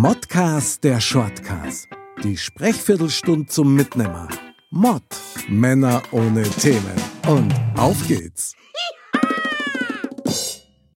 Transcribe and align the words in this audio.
Modcast 0.00 0.84
der 0.84 1.00
Shortcast. 1.00 1.88
Die 2.22 2.36
Sprechviertelstunde 2.36 3.48
zum 3.48 3.74
Mitnehmer. 3.74 4.28
Mod. 4.70 5.02
Männer 5.48 6.00
ohne 6.12 6.44
Themen. 6.44 6.94
Und 7.26 7.52
auf 7.76 7.96
geht's. 8.06 8.54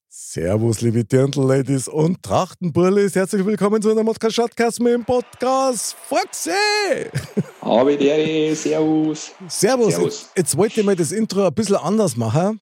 Servus, 0.08 0.82
liebe 0.82 1.04
Dirndl-Ladies 1.04 1.88
und 1.88 2.22
Trachtenburlis. 2.22 3.16
Herzlich 3.16 3.44
willkommen 3.44 3.82
zu 3.82 3.90
einer 3.90 4.04
Modcast 4.04 4.36
Shortcast 4.36 4.78
mit 4.78 4.92
dem 4.92 5.04
Podcast 5.04 5.96
Foxy. 6.08 6.50
Habe 7.60 7.98
Servus. 8.54 9.32
Servus. 9.48 9.94
Servus. 9.94 10.30
Jetzt 10.36 10.56
wollte 10.56 10.78
ich 10.78 10.86
mal 10.86 10.94
das 10.94 11.10
Intro 11.10 11.44
ein 11.44 11.52
bisschen 11.52 11.74
anders 11.74 12.16
machen. 12.16 12.60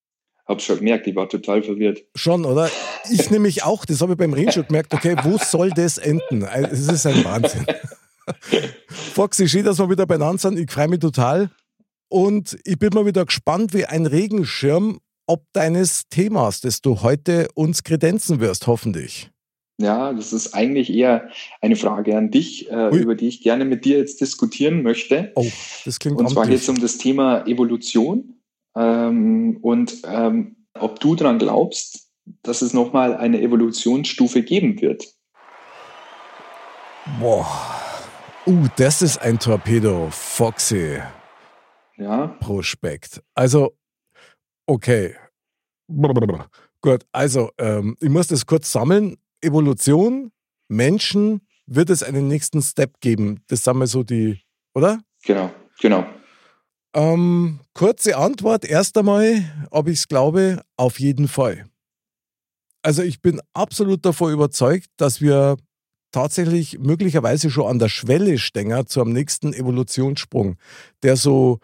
Hab's 0.50 0.64
schon 0.64 0.78
gemerkt, 0.78 1.06
ich 1.06 1.14
war 1.14 1.28
total 1.28 1.62
verwirrt. 1.62 2.02
Schon, 2.16 2.44
oder? 2.44 2.68
Ich 3.08 3.30
nämlich 3.30 3.62
auch, 3.62 3.84
das 3.84 4.00
habe 4.00 4.12
ich 4.12 4.18
beim 4.18 4.32
Reden 4.32 4.50
schon 4.50 4.66
gemerkt, 4.66 4.92
okay, 4.92 5.14
wo 5.22 5.38
soll 5.38 5.70
das 5.70 5.96
enden? 5.96 6.42
Es 6.42 6.88
ist 6.88 7.06
ein 7.06 7.24
Wahnsinn. 7.24 7.64
Foxy, 9.14 9.48
schön, 9.48 9.64
dass 9.64 9.78
wir 9.78 9.88
wieder 9.88 10.06
beieinander 10.06 10.38
sind. 10.38 10.58
Ich 10.58 10.68
freue 10.68 10.88
mich 10.88 10.98
total. 10.98 11.50
Und 12.08 12.58
ich 12.64 12.80
bin 12.80 12.90
mal 12.92 13.06
wieder 13.06 13.24
gespannt 13.24 13.72
wie 13.74 13.84
ein 13.84 14.06
Regenschirm, 14.06 14.98
ob 15.28 15.44
deines 15.52 16.08
Themas, 16.10 16.60
das 16.60 16.80
du 16.80 17.02
heute 17.02 17.46
uns 17.54 17.84
kredenzen 17.84 18.40
wirst, 18.40 18.66
hoffentlich. 18.66 19.30
Ja, 19.78 20.12
das 20.12 20.32
ist 20.32 20.52
eigentlich 20.52 20.92
eher 20.92 21.30
eine 21.60 21.76
Frage 21.76 22.18
an 22.18 22.32
dich, 22.32 22.68
äh, 22.72 22.88
über 22.88 23.14
die 23.14 23.28
ich 23.28 23.40
gerne 23.40 23.64
mit 23.64 23.84
dir 23.84 23.98
jetzt 23.98 24.20
diskutieren 24.20 24.82
möchte. 24.82 25.30
Oh, 25.36 25.46
das 25.84 26.00
klingt 26.00 26.18
Und 26.18 26.28
zwar 26.28 26.48
geht 26.48 26.58
es 26.58 26.68
um 26.68 26.80
das 26.80 26.98
Thema 26.98 27.46
Evolution 27.46 28.39
ähm, 28.76 29.58
und 29.62 30.02
ähm, 30.04 30.56
ob 30.78 31.00
du 31.00 31.14
daran 31.14 31.38
glaubst, 31.38 32.10
dass 32.42 32.62
es 32.62 32.72
nochmal 32.72 33.16
eine 33.16 33.40
Evolutionsstufe 33.40 34.42
geben 34.42 34.80
wird. 34.80 35.04
Boah. 37.18 37.46
Uh, 38.46 38.66
das 38.76 39.02
ist 39.02 39.20
ein 39.20 39.38
Torpedo, 39.38 40.08
Foxy. 40.10 40.98
Ja. 41.96 42.28
Prospekt. 42.40 43.22
Also, 43.34 43.76
okay. 44.66 45.14
Gut, 46.80 47.04
also, 47.12 47.50
ähm, 47.58 47.96
ich 48.00 48.08
muss 48.08 48.28
das 48.28 48.46
kurz 48.46 48.72
sammeln. 48.72 49.16
Evolution, 49.42 50.32
Menschen, 50.68 51.40
wird 51.66 51.90
es 51.90 52.02
einen 52.02 52.28
nächsten 52.28 52.62
Step 52.62 53.00
geben? 53.00 53.42
Das 53.48 53.64
sind 53.64 53.78
wir 53.78 53.86
so 53.86 54.02
die, 54.02 54.40
oder? 54.74 55.00
Genau, 55.24 55.50
genau. 55.80 56.06
Ähm, 56.94 57.60
kurze 57.72 58.16
Antwort 58.16 58.64
erst 58.64 58.98
einmal, 58.98 59.44
ob 59.70 59.88
ich 59.88 60.00
es 60.00 60.08
glaube, 60.08 60.62
auf 60.76 60.98
jeden 60.98 61.28
Fall. 61.28 61.66
Also 62.82 63.02
ich 63.02 63.20
bin 63.20 63.40
absolut 63.52 64.04
davon 64.04 64.32
überzeugt, 64.32 64.88
dass 64.96 65.20
wir 65.20 65.56
tatsächlich 66.12 66.78
möglicherweise 66.78 67.50
schon 67.50 67.66
an 67.66 67.78
der 67.78 67.88
Schwelle 67.88 68.38
stehen 68.38 68.86
zu 68.86 69.00
einem 69.00 69.12
nächsten 69.12 69.52
Evolutionssprung, 69.52 70.56
der 71.02 71.16
so 71.16 71.60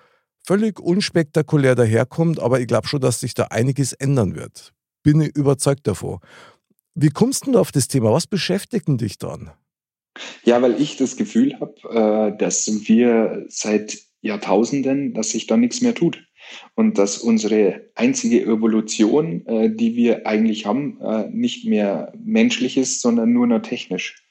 völlig 0.47 0.79
unspektakulär 0.79 1.75
daherkommt, 1.75 2.39
aber 2.39 2.61
ich 2.61 2.69
glaube 2.69 2.87
schon, 2.87 3.01
dass 3.01 3.21
sich 3.21 3.35
da 3.35 3.45
einiges 3.45 3.93
ändern 3.95 4.37
wird. 4.37 4.73
Bin 5.03 5.21
ich 5.21 5.35
überzeugt 5.37 5.87
davon. 5.87 6.21
Wie 6.95 7.11
kommst 7.11 7.47
du 7.47 7.59
auf 7.59 7.73
das 7.73 7.89
Thema? 7.89 8.13
Was 8.13 8.27
beschäftigt 8.27 8.87
dich 8.89 9.19
dran? 9.19 9.51
Ja, 10.45 10.63
weil 10.63 10.81
ich 10.81 10.97
das 10.97 11.17
Gefühl 11.17 11.59
habe, 11.61 12.33
äh, 12.35 12.39
dass 12.39 12.67
wir 12.67 13.45
seit 13.49 13.99
Jahrtausenden, 14.27 15.15
dass 15.15 15.31
sich 15.31 15.47
da 15.47 15.57
nichts 15.57 15.81
mehr 15.81 15.95
tut. 15.95 16.23
Und 16.75 16.97
dass 16.99 17.19
unsere 17.19 17.91
einzige 17.95 18.43
Evolution, 18.43 19.45
äh, 19.47 19.71
die 19.71 19.97
wir 19.97 20.27
eigentlich 20.27 20.65
haben, 20.65 21.01
äh, 21.01 21.29
nicht 21.31 21.67
mehr 21.67 22.13
menschlich 22.23 22.77
ist, 22.77 23.01
sondern 23.01 23.33
nur 23.33 23.47
noch 23.47 23.63
technisch. 23.63 24.23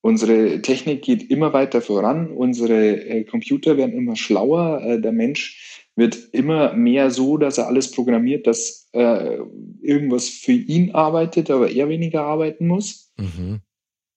Unsere 0.00 0.60
Technik 0.60 1.02
geht 1.02 1.30
immer 1.30 1.52
weiter 1.52 1.80
voran, 1.80 2.30
unsere 2.30 3.08
äh, 3.08 3.24
Computer 3.24 3.76
werden 3.76 3.94
immer 3.94 4.16
schlauer, 4.16 4.82
äh, 4.82 5.00
der 5.00 5.12
Mensch 5.12 5.84
wird 5.96 6.28
immer 6.32 6.74
mehr 6.74 7.10
so, 7.10 7.36
dass 7.36 7.58
er 7.58 7.68
alles 7.68 7.90
programmiert, 7.90 8.46
dass 8.46 8.88
äh, 8.92 9.38
irgendwas 9.80 10.28
für 10.28 10.52
ihn 10.52 10.90
arbeitet, 10.92 11.50
aber 11.50 11.70
er 11.70 11.88
weniger 11.88 12.22
arbeiten 12.22 12.66
muss. 12.66 13.12
Mhm. 13.16 13.60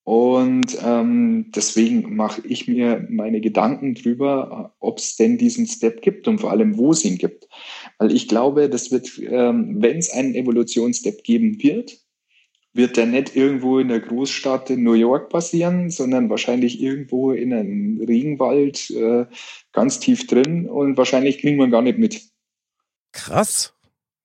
Und 0.08 0.78
ähm, 0.82 1.52
deswegen 1.54 2.16
mache 2.16 2.40
ich 2.46 2.66
mir 2.66 3.06
meine 3.10 3.42
Gedanken 3.42 3.94
drüber, 3.94 4.74
ob 4.80 5.00
es 5.00 5.16
denn 5.16 5.36
diesen 5.36 5.66
Step 5.66 6.00
gibt 6.00 6.26
und 6.26 6.38
vor 6.38 6.50
allem, 6.50 6.78
wo 6.78 6.92
es 6.92 7.04
ihn 7.04 7.18
gibt. 7.18 7.46
Weil 7.98 8.12
ich 8.12 8.26
glaube, 8.26 8.70
das 8.70 8.90
wird, 8.90 9.06
ähm, 9.18 9.82
wenn 9.82 9.98
es 9.98 10.08
einen 10.08 10.34
Evolutionsstep 10.34 11.24
geben 11.24 11.62
wird, 11.62 11.98
wird 12.72 12.96
der 12.96 13.04
nicht 13.04 13.36
irgendwo 13.36 13.80
in 13.80 13.88
der 13.88 14.00
Großstadt 14.00 14.70
in 14.70 14.82
New 14.82 14.94
York 14.94 15.28
passieren, 15.28 15.90
sondern 15.90 16.30
wahrscheinlich 16.30 16.80
irgendwo 16.80 17.32
in 17.32 17.52
einem 17.52 18.00
Regenwald 18.00 18.88
äh, 18.88 19.26
ganz 19.72 20.00
tief 20.00 20.26
drin 20.26 20.70
und 20.70 20.96
wahrscheinlich 20.96 21.36
kriegen 21.36 21.58
wir 21.58 21.68
gar 21.68 21.82
nicht 21.82 21.98
mit. 21.98 22.22
Krass. 23.12 23.74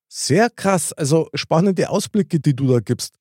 Sehr 0.07 0.49
krass. 0.49 0.93
Also 0.93 1.27
spannende 1.33 1.89
Ausblicke, 1.89 2.39
die 2.39 2.55
du 2.55 2.67
da 2.67 2.79
gibst 2.79 3.15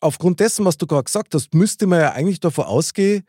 aufgrund 0.00 0.40
dessen, 0.40 0.64
was 0.64 0.76
du 0.76 0.86
gerade 0.86 1.04
gesagt 1.04 1.34
hast, 1.34 1.54
müsste 1.54 1.86
man 1.86 2.00
ja 2.00 2.12
eigentlich 2.12 2.40
davon 2.40 2.64
ausgehen, 2.64 3.24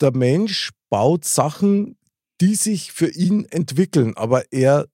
der 0.00 0.14
Mensch 0.14 0.70
baut 0.90 1.24
Sachen, 1.24 1.96
die 2.40 2.54
sich 2.54 2.92
für 2.92 3.08
ihn 3.08 3.46
entwickeln, 3.46 4.16
aber 4.16 4.52
er 4.52 4.86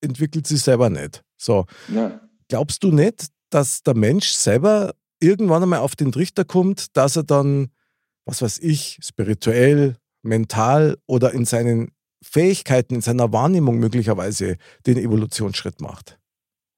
entwickelt 0.00 0.46
sie 0.46 0.56
selber 0.56 0.90
nicht. 0.90 1.22
So. 1.36 1.66
Ja. 1.88 2.20
Glaubst 2.48 2.82
du 2.82 2.90
nicht, 2.90 3.28
dass 3.50 3.82
der 3.82 3.94
Mensch 3.94 4.30
selber 4.30 4.94
irgendwann 5.20 5.62
einmal 5.62 5.80
auf 5.80 5.96
den 5.96 6.12
Trichter 6.12 6.44
kommt, 6.44 6.96
dass 6.96 7.16
er 7.16 7.24
dann, 7.24 7.70
was 8.24 8.42
weiß 8.42 8.58
ich, 8.60 8.98
spirituell, 9.02 9.96
mental 10.22 10.98
oder 11.06 11.32
in 11.32 11.44
seinen 11.44 11.92
Fähigkeiten, 12.22 12.96
in 12.96 13.00
seiner 13.00 13.32
Wahrnehmung 13.32 13.78
möglicherweise 13.78 14.56
den 14.86 14.96
Evolutionsschritt 14.96 15.80
macht? 15.80 16.18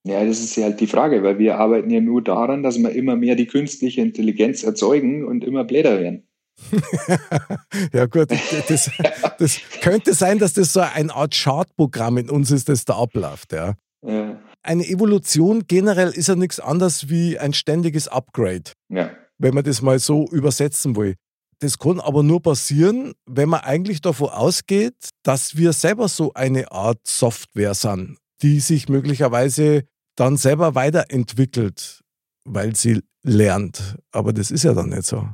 Ja, 0.05 0.25
das 0.25 0.41
ist 0.41 0.57
ja 0.57 0.65
halt 0.65 0.81
die 0.81 0.87
Frage, 0.87 1.23
weil 1.23 1.39
wir 1.39 1.59
arbeiten 1.59 1.91
ja 1.91 2.01
nur 2.01 2.23
daran, 2.23 2.63
dass 2.63 2.79
wir 2.79 2.91
immer 2.91 3.17
mehr 3.17 3.35
die 3.35 3.47
künstliche 3.47 4.01
Intelligenz 4.01 4.63
erzeugen 4.63 5.27
und 5.27 5.45
immer 5.45 5.65
bläder 5.65 6.01
werden. 6.01 6.27
ja 7.93 8.07
gut, 8.07 8.31
das, 8.69 8.91
das, 9.39 9.61
könnte 9.81 10.15
sein, 10.15 10.39
dass 10.39 10.53
das 10.55 10.73
so 10.73 10.81
eine 10.81 11.15
Art 11.15 11.35
Chartprogramm 11.35 12.19
in 12.19 12.31
uns 12.31 12.51
ist, 12.51 12.69
das 12.69 12.85
da 12.85 12.97
abläuft. 12.97 13.53
Ja. 13.53 13.75
ja. 14.07 14.41
Eine 14.63 14.87
Evolution 14.87 15.65
generell 15.67 16.11
ist 16.11 16.29
ja 16.29 16.37
nichts 16.37 16.61
anderes 16.61 17.09
wie 17.09 17.39
ein 17.39 17.55
ständiges 17.55 18.09
Upgrade, 18.09 18.73
ja. 18.89 19.11
wenn 19.39 19.55
man 19.55 19.65
das 19.65 19.81
mal 19.81 19.99
so 19.99 20.29
übersetzen 20.31 20.97
will. 20.97 21.15
Das 21.61 21.79
kann 21.79 22.01
aber 22.01 22.23
nur 22.23 22.41
passieren, 22.41 23.13
wenn 23.27 23.51
man 23.51 23.61
eigentlich 23.61 24.01
davon 24.01 24.31
ausgeht, 24.31 24.95
dass 25.23 25.57
wir 25.57 25.75
selber 25.75 26.09
so 26.09 26.33
eine 26.35 26.73
Art 26.73 27.01
Software 27.07 27.75
sind 27.75 28.17
die 28.43 28.61
sich 28.61 28.89
möglicherweise 28.89 29.85
dann 30.17 30.37
selber 30.37 30.75
weiterentwickelt, 30.75 32.03
weil 32.45 32.75
sie 32.77 33.01
lernt. 33.23 33.97
Aber 34.13 34.33
das 34.33 34.51
ist 34.51 34.65
ja 34.65 34.75
dann 34.75 34.91
nicht 34.91 35.05
so. 35.05 35.27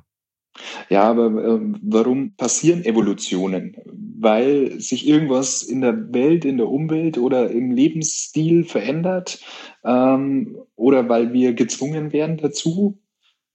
Ja, 0.89 1.05
aber 1.05 1.27
äh, 1.27 1.61
warum 1.83 2.35
passieren 2.37 2.85
Evolutionen? 2.85 3.77
Weil 4.19 4.81
sich 4.81 5.07
irgendwas 5.07 5.63
in 5.63 5.83
der 5.83 6.13
Welt, 6.15 6.45
in 6.45 6.57
der 6.57 6.69
Umwelt 6.69 7.19
oder 7.19 7.51
im 7.51 7.73
Lebensstil 7.73 8.65
verändert 8.65 9.41
ähm, 9.85 10.57
oder 10.75 11.09
weil 11.09 11.33
wir 11.33 11.53
gezwungen 11.53 12.13
werden 12.13 12.39
dazu, 12.39 12.99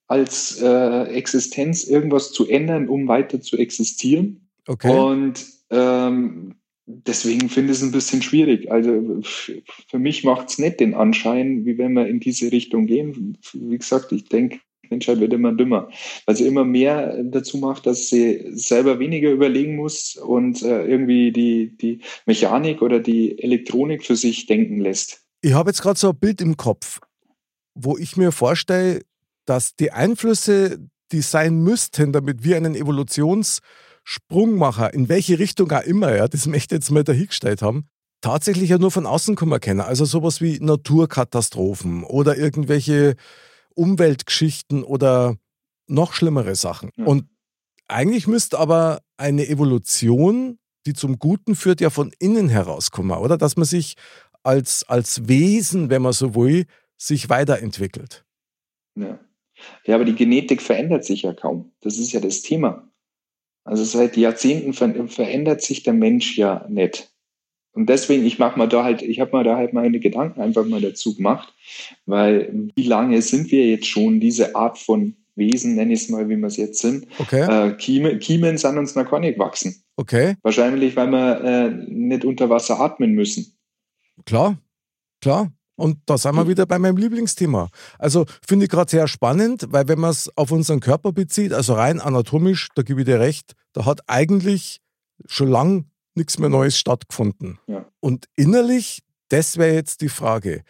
als 0.08 0.62
äh, 0.62 1.04
Existenz 1.06 1.86
irgendwas 1.86 2.34
zu 2.34 2.48
ändern, 2.48 2.90
um 2.90 3.08
weiter 3.08 3.42
zu 3.42 3.58
existieren. 3.58 4.50
Okay. 4.68 4.96
Und 4.96 5.46
ähm, 5.70 6.56
deswegen 7.08 7.50
finde 7.50 7.72
ich 7.72 7.80
es 7.80 7.84
ein 7.84 7.92
bisschen 7.92 8.22
schwierig. 8.22 8.72
Also 8.72 9.22
für 9.22 10.00
mich 10.00 10.24
macht 10.24 10.50
es 10.50 10.60
nicht 10.60 10.80
den 10.80 10.94
Anschein, 10.94 11.66
wie 11.66 11.78
wenn 11.78 11.94
wir 11.94 12.08
in 12.08 12.20
diese 12.20 12.52
Richtung 12.52 12.86
gehen. 12.86 13.38
Wie 13.54 13.78
gesagt, 13.78 14.12
ich 14.12 14.26
denke, 14.26 14.60
Menschheit 14.90 15.20
wird 15.20 15.34
immer 15.34 15.54
dümmer, 15.54 15.90
weil 16.26 16.36
sie 16.36 16.46
immer 16.46 16.66
mehr 16.66 17.24
dazu 17.24 17.58
macht, 17.58 17.86
dass 17.86 18.10
sie 18.10 18.52
selber 18.52 19.00
weniger 19.00 19.32
überlegen 19.32 19.76
muss 19.76 20.16
und 20.16 20.62
äh, 20.62 20.86
irgendwie 20.86 21.32
die, 21.32 21.76
die 21.78 22.02
Mechanik 22.26 22.82
oder 22.82 23.00
die 23.00 23.42
Elektronik 23.42 24.06
für 24.06 24.16
sich 24.16 24.46
denken 24.46 24.82
lässt. 24.82 25.24
Ich 25.42 25.54
habe 25.54 25.70
jetzt 25.70 25.82
gerade 25.82 25.98
so 25.98 26.10
ein 26.10 26.20
Bild 26.20 26.42
im 26.42 26.58
Kopf, 26.58 27.00
wo 27.74 27.98
ich 27.98 28.18
mir 28.18 28.32
vorstelle, 28.32 29.02
dass 29.46 29.76
die 29.76 29.92
Einflüsse, 29.92 30.80
die 31.12 31.22
sein 31.22 31.64
müssten, 31.64 32.12
damit 32.12 32.44
wir 32.44 32.58
einen 32.58 32.76
Evolutions- 32.76 33.62
Sprungmacher, 34.12 34.94
in 34.94 35.08
welche 35.08 35.40
Richtung 35.40 35.72
auch 35.72 35.84
immer, 35.84 36.14
ja, 36.14 36.28
das 36.28 36.46
möchte 36.46 36.76
ich 36.76 36.80
jetzt 36.80 36.92
mal 36.92 37.06
dahingestellt 37.06 37.62
haben, 37.62 37.88
tatsächlich 38.20 38.70
ja 38.70 38.78
nur 38.78 38.92
von 38.92 39.06
außen 39.06 39.38
kommen 39.38 39.58
können. 39.62 39.80
Also 39.80 40.04
sowas 40.04 40.42
wie 40.42 40.60
Naturkatastrophen 40.60 42.04
oder 42.04 42.38
irgendwelche 42.38 43.16
Umweltgeschichten 43.74 44.84
oder 44.84 45.38
noch 45.88 46.12
schlimmere 46.12 46.56
Sachen. 46.56 46.90
Ja. 46.98 47.06
Und 47.06 47.30
eigentlich 47.88 48.28
müsste 48.28 48.60
aber 48.60 49.00
eine 49.16 49.48
Evolution, 49.48 50.60
die 50.86 50.92
zum 50.92 51.18
Guten 51.18 51.56
führt, 51.56 51.80
ja 51.80 51.90
von 51.90 52.12
innen 52.20 52.50
herauskommen, 52.50 53.18
oder? 53.18 53.38
Dass 53.38 53.56
man 53.56 53.66
sich 53.66 53.96
als, 54.44 54.84
als 54.90 55.30
Wesen, 55.30 55.90
wenn 55.90 56.02
man 56.02 56.12
so 56.12 56.36
will, 56.36 56.66
sich 56.98 57.30
weiterentwickelt. 57.30 58.26
Ja. 58.96 59.22
Ja, 59.86 59.96
aber 59.96 60.04
die 60.04 60.16
Genetik 60.16 60.62
verändert 60.62 61.06
sich 61.06 61.22
ja 61.22 61.34
kaum. 61.34 61.72
Das 61.80 61.98
ist 61.98 62.12
ja 62.12 62.20
das 62.20 62.42
Thema. 62.42 62.91
Also 63.64 63.84
seit 63.84 64.18
Jahrzehnten 64.18 64.74
ver 64.74 65.08
verändert 65.08 65.62
sich 65.62 65.84
der 65.84 65.94
Mensch 65.94 66.38
ja 66.38 66.66
nicht. 66.70 67.12
Und 67.74 67.88
deswegen, 67.88 68.26
ich 68.26 68.38
mach 68.38 68.58
mal 68.58 68.68
da 68.68 68.84
halt, 68.84 69.02
ich 69.02 69.20
habe 69.20 69.32
mal 69.32 69.44
da 69.44 69.56
halt 69.56 69.74
meine 69.74 70.00
Gedanken 70.00 70.42
einfach 70.42 70.66
mal 70.66 70.82
dazu 70.82 71.16
gemacht, 71.16 71.54
weil 72.06 72.70
wie 72.76 72.84
lange 72.84 73.22
sind 73.22 73.50
wir 73.52 73.66
jetzt 73.68 73.88
schon 73.88 74.20
diese 74.20 74.56
Art 74.56 74.78
von 74.78 75.16
Wesen, 75.36 75.76
nenne 75.76 75.94
ich 75.94 76.02
es 76.02 76.10
mal, 76.10 76.28
wie 76.28 76.36
wir 76.36 76.48
es 76.48 76.58
jetzt 76.58 76.82
sind. 76.82 77.08
Okay. 77.18 77.42
Äh, 77.42 77.74
Kiemen, 77.78 78.20
Kiemen 78.20 78.58
sind 78.58 78.78
uns 78.78 78.96
noch 78.96 79.10
gar 79.10 79.20
nicht 79.20 79.36
gewachsen. 79.36 79.84
Okay. 79.96 80.36
Wahrscheinlich, 80.42 80.96
weil 80.98 81.08
wir 81.08 81.42
äh, 81.42 81.70
nicht 81.88 82.26
unter 82.26 82.50
Wasser 82.50 82.80
atmen 82.80 83.14
müssen. 83.14 83.58
Klar, 84.26 84.58
klar. 85.22 85.52
Und 85.82 85.98
da 86.06 86.16
sind 86.18 86.36
wir 86.36 86.48
wieder 86.48 86.68
bei 86.68 86.78
meinem 86.78 86.98
Lieblingsthema. 86.98 87.70
Also 87.98 88.28
finde 88.48 88.66
ich 88.66 88.72
gerade 88.72 88.92
sehr 88.92 89.08
spannend, 89.08 89.66
weil 89.70 89.88
wenn 89.88 90.00
man 90.00 90.12
es 90.12 90.30
auf 90.38 90.52
unseren 90.52 90.80
Körper 90.80 91.12
bezieht, 91.12 91.54
also 91.54 91.74
rein 91.74 92.00
anatomisch, 92.00 92.70
da 92.76 92.84
gebe 92.84 93.02
ich 93.02 93.06
dir 93.06 93.20
recht, 93.20 93.56
da 93.74 93.86
hat 93.86 94.02
eigentlich 94.08 94.80
schon 95.26 95.48
lang 95.48 95.86
nichts 96.14 96.38
mehr 96.38 96.50
Neues 96.50 96.78
stattgefunden. 96.78 97.58
Ja. 97.66 97.86
Und 98.00 98.26
innerlich, 98.36 99.02
das 99.30 99.58
wäre 99.58 99.74
jetzt 99.74 100.02
die 100.02 100.10
Frage. 100.10 100.64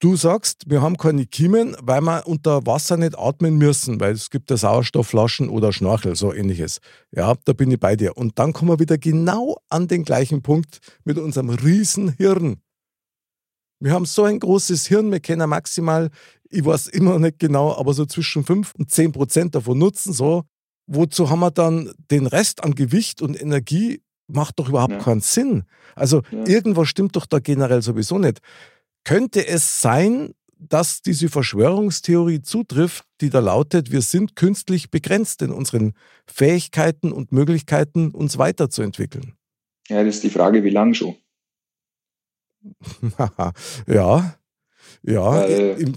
Du 0.00 0.16
sagst, 0.16 0.64
wir 0.66 0.82
haben 0.82 0.96
keine 0.96 1.24
Kiemen, 1.24 1.76
weil 1.80 2.00
wir 2.00 2.26
unter 2.26 2.66
Wasser 2.66 2.96
nicht 2.96 3.16
atmen 3.16 3.56
müssen, 3.56 4.00
weil 4.00 4.12
es 4.12 4.30
gibt 4.30 4.50
ja 4.50 4.56
Sauerstoffflaschen 4.56 5.48
oder 5.48 5.72
Schnorchel, 5.72 6.16
so 6.16 6.34
ähnliches. 6.34 6.80
Ja, 7.12 7.34
da 7.44 7.52
bin 7.52 7.70
ich 7.70 7.78
bei 7.78 7.94
dir. 7.94 8.16
Und 8.16 8.40
dann 8.40 8.52
kommen 8.52 8.72
wir 8.72 8.80
wieder 8.80 8.98
genau 8.98 9.56
an 9.70 9.86
den 9.86 10.04
gleichen 10.04 10.42
Punkt 10.42 10.80
mit 11.04 11.16
unserem 11.16 11.48
Riesenhirn. 11.48 12.56
Wir 13.80 13.92
haben 13.92 14.06
so 14.06 14.24
ein 14.24 14.40
großes 14.40 14.86
Hirn, 14.86 15.10
wir 15.12 15.20
können 15.20 15.48
maximal, 15.48 16.10
ich 16.48 16.64
weiß 16.64 16.86
immer 16.88 17.18
nicht 17.18 17.38
genau, 17.38 17.76
aber 17.76 17.92
so 17.92 18.06
zwischen 18.06 18.44
5 18.44 18.74
und 18.76 18.90
10 18.90 19.12
Prozent 19.12 19.54
davon 19.54 19.78
nutzen. 19.78 20.12
So. 20.12 20.44
Wozu 20.86 21.28
haben 21.30 21.40
wir 21.40 21.50
dann 21.50 21.92
den 22.10 22.26
Rest 22.26 22.62
an 22.64 22.74
Gewicht 22.74 23.20
und 23.20 23.40
Energie? 23.40 24.00
Macht 24.28 24.58
doch 24.58 24.68
überhaupt 24.68 24.92
Ja. 24.94 24.98
keinen 24.98 25.20
Sinn. 25.20 25.64
Also 25.94 26.22
Ja. 26.30 26.46
irgendwas 26.46 26.88
stimmt 26.88 27.16
doch 27.16 27.26
da 27.26 27.38
generell 27.38 27.82
sowieso 27.82 28.18
nicht. 28.18 28.40
Könnte 29.04 29.46
es 29.46 29.80
sein, 29.80 30.32
dass 30.58 31.02
diese 31.02 31.28
Verschwörungstheorie 31.28 32.40
zutrifft, 32.42 33.04
die 33.20 33.30
da 33.30 33.40
lautet, 33.40 33.92
wir 33.92 34.00
sind 34.00 34.36
künstlich 34.36 34.90
begrenzt 34.90 35.42
in 35.42 35.50
unseren 35.52 35.92
Fähigkeiten 36.26 37.12
und 37.12 37.30
Möglichkeiten, 37.30 38.10
uns 38.10 38.38
weiterzuentwickeln? 38.38 39.34
Ja, 39.88 40.02
das 40.02 40.16
ist 40.16 40.24
die 40.24 40.30
Frage, 40.30 40.64
wie 40.64 40.70
lang 40.70 40.94
schon. 40.94 41.14
ja, 43.86 44.34
ja. 45.02 45.30
Weil- 45.30 45.76
ich, 45.80 45.94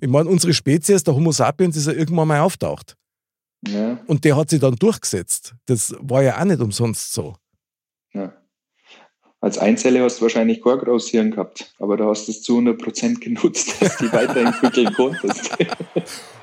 ich 0.00 0.08
meine, 0.08 0.28
unsere 0.28 0.52
Spezies, 0.52 1.02
der 1.04 1.14
Homo 1.14 1.32
sapiens, 1.32 1.76
ist 1.76 1.86
ja 1.86 1.92
irgendwann 1.92 2.28
mal 2.28 2.40
auftaucht. 2.40 2.96
Ja, 3.68 3.98
Und 4.06 4.24
der 4.24 4.36
hat 4.36 4.48
sich 4.50 4.60
dann 4.60 4.76
durchgesetzt. 4.76 5.54
Das 5.66 5.94
war 6.00 6.22
ja 6.22 6.40
auch 6.40 6.44
nicht 6.44 6.60
umsonst 6.60 7.12
so. 7.12 7.36
ja. 8.14 8.32
Als 9.42 9.56
Einzeller 9.56 10.04
hast 10.04 10.18
du 10.18 10.22
wahrscheinlich 10.22 10.62
kein 10.62 10.78
großes 10.78 11.08
Hirn 11.12 11.30
gehabt, 11.30 11.74
aber 11.78 11.96
da 11.96 12.04
hast 12.08 12.28
du 12.28 12.32
es 12.32 12.42
zu 12.42 12.58
100% 12.58 13.20
genutzt, 13.20 13.74
dass 13.80 13.96
du 13.96 14.04
die 14.04 14.12
weiterentwickeln 14.12 14.92
konntest. 14.92 15.56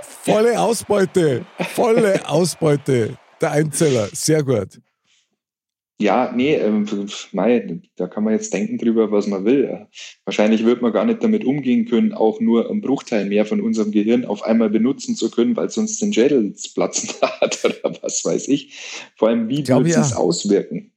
Volle 0.02 0.60
Ausbeute, 0.60 1.46
volle 1.76 2.28
Ausbeute. 2.28 3.16
Der 3.40 3.52
Einzeller, 3.52 4.08
sehr 4.14 4.44
gut. 4.44 4.82
Ja, 6.00 6.32
nee, 6.36 6.54
ähm, 6.54 6.86
mei, 7.32 7.82
da 7.96 8.08
kann 8.08 8.24
man 8.24 8.34
jetzt 8.34 8.54
denken 8.54 8.78
drüber, 8.78 9.12
was 9.12 9.26
man 9.26 9.46
will. 9.46 9.88
Wahrscheinlich 10.26 10.64
wird 10.64 10.84
man 10.84 10.94
gar 10.94 11.06
nicht 11.06 11.24
damit 11.24 11.44
umgehen 11.44 11.86
können, 11.86 12.14
auch 12.14 12.40
nur 12.40 12.70
einen 12.70 12.82
Bruchteil 12.82 13.26
mehr 13.26 13.46
von 13.46 13.62
unserem 13.62 13.92
Gehirn 13.92 14.24
auf 14.24 14.44
einmal 14.44 14.70
benutzen 14.70 15.16
zu 15.16 15.32
können, 15.32 15.56
weil 15.56 15.68
es 15.68 15.78
uns 15.78 15.98
den 15.98 16.14
Schädel 16.14 16.54
platzen 16.76 17.10
hat 17.22 17.66
oder 17.66 17.98
was 18.04 18.24
weiß 18.24 18.48
ich. 18.48 19.10
Vor 19.16 19.30
allem, 19.30 19.50
wie 19.50 19.68
wird 19.68 19.88
es 19.88 20.14
auch. 20.14 20.20
auswirken? 20.20 20.92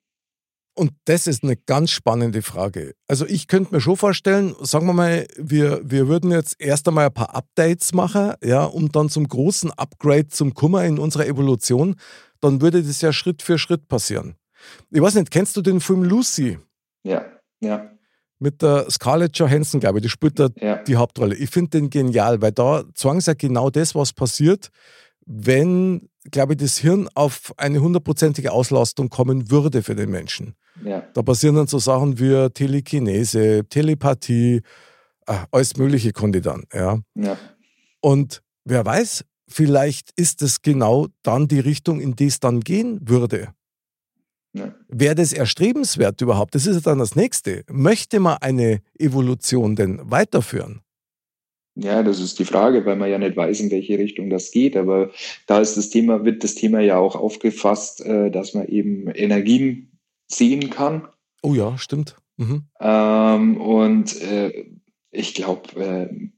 Und 0.74 0.92
das 1.06 1.26
ist 1.26 1.44
eine 1.44 1.56
ganz 1.56 1.90
spannende 1.90 2.42
Frage. 2.42 2.94
Also 3.08 3.26
ich 3.26 3.48
könnte 3.48 3.74
mir 3.74 3.80
schon 3.80 3.96
vorstellen, 3.96 4.54
sagen 4.60 4.86
wir 4.86 4.92
mal, 4.92 5.26
wir, 5.36 5.80
wir 5.82 6.08
würden 6.08 6.30
jetzt 6.30 6.56
erst 6.58 6.86
einmal 6.88 7.06
ein 7.06 7.14
paar 7.14 7.34
Updates 7.34 7.92
machen, 7.92 8.34
ja, 8.44 8.64
um 8.64 8.92
dann 8.92 9.08
zum 9.08 9.26
großen 9.26 9.72
Upgrade 9.72 10.28
zum 10.28 10.54
Kummer 10.54 10.84
in 10.84 10.98
unserer 10.98 11.26
Evolution, 11.26 11.96
dann 12.40 12.60
würde 12.60 12.82
das 12.82 13.00
ja 13.00 13.12
Schritt 13.12 13.42
für 13.42 13.58
Schritt 13.58 13.88
passieren. 13.88 14.36
Ich 14.90 15.00
weiß 15.00 15.14
nicht, 15.14 15.30
kennst 15.30 15.56
du 15.56 15.62
den 15.62 15.80
Film 15.80 16.02
Lucy 16.02 16.58
Ja, 17.02 17.24
ja, 17.60 17.90
mit 18.40 18.62
der 18.62 18.90
Scarlett 18.90 19.38
Johansson, 19.38 19.80
glaube 19.80 19.98
ich, 19.98 20.02
die 20.02 20.08
spielt 20.08 20.38
da 20.38 20.48
ja, 20.56 20.76
die 20.82 20.96
Hauptrolle. 20.96 21.36
Ich 21.36 21.50
finde 21.50 21.70
den 21.70 21.90
genial, 21.90 22.40
weil 22.40 22.52
da 22.52 22.84
sie 22.94 23.08
ja 23.08 23.34
genau 23.34 23.70
das, 23.70 23.94
was 23.94 24.12
passiert, 24.12 24.70
wenn, 25.26 26.08
glaube 26.30 26.54
ich, 26.54 26.58
das 26.58 26.78
Hirn 26.78 27.08
auf 27.14 27.52
eine 27.58 27.80
hundertprozentige 27.80 28.50
Auslastung 28.50 29.10
kommen 29.10 29.50
würde 29.50 29.82
für 29.82 29.94
den 29.94 30.10
Menschen. 30.10 30.54
ja, 30.82 31.02
Da 31.12 31.22
passieren 31.22 31.54
dann 31.54 31.66
so 31.66 31.78
Sachen 31.78 32.18
wie 32.18 32.48
Telekinese, 32.50 33.64
Telepathie, 33.68 34.62
äh, 35.26 35.34
alles 35.52 35.76
Mögliche 35.76 36.12
konnte 36.12 36.40
dann. 36.40 36.64
Ja. 36.72 36.98
ja. 37.14 37.36
Und 38.00 38.42
wer 38.64 38.84
weiß, 38.86 39.24
vielleicht 39.48 40.18
ist 40.18 40.40
es 40.40 40.62
genau 40.62 41.08
dann 41.22 41.46
die 41.46 41.60
Richtung, 41.60 42.00
in 42.00 42.16
die 42.16 42.26
es 42.26 42.40
dann 42.40 42.60
gehen 42.60 42.98
würde. 43.02 43.52
Ja. 44.52 44.74
Wäre 44.88 45.14
das 45.14 45.32
erstrebenswert 45.32 46.20
überhaupt? 46.20 46.54
Das 46.54 46.66
ist 46.66 46.74
ja 46.74 46.80
dann 46.80 46.98
das 46.98 47.14
Nächste. 47.14 47.64
Möchte 47.70 48.18
man 48.18 48.38
eine 48.40 48.80
Evolution 48.98 49.76
denn 49.76 50.00
weiterführen? 50.04 50.80
Ja, 51.76 52.02
das 52.02 52.20
ist 52.20 52.38
die 52.38 52.44
Frage, 52.44 52.84
weil 52.84 52.96
man 52.96 53.10
ja 53.10 53.18
nicht 53.18 53.36
weiß, 53.36 53.60
in 53.60 53.70
welche 53.70 53.98
Richtung 53.98 54.28
das 54.28 54.50
geht. 54.50 54.76
Aber 54.76 55.10
da 55.46 55.60
ist 55.60 55.76
das 55.76 55.90
Thema, 55.90 56.24
wird 56.24 56.42
das 56.42 56.56
Thema 56.56 56.80
ja 56.80 56.98
auch 56.98 57.14
aufgefasst, 57.14 58.04
äh, 58.04 58.30
dass 58.30 58.54
man 58.54 58.66
eben 58.66 59.08
Energien 59.08 59.98
sehen 60.26 60.70
kann. 60.70 61.06
Oh 61.42 61.54
ja, 61.54 61.78
stimmt. 61.78 62.16
Mhm. 62.36 62.64
Ähm, 62.80 63.60
und 63.60 64.20
äh, 64.20 64.66
ich 65.10 65.34
glaube, 65.34 65.80
äh, 65.80 66.30